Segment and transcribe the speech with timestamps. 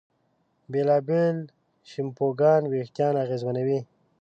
[0.71, 1.37] بېلابېل
[1.89, 3.79] شیمپوګان وېښتيان اغېزمنوي.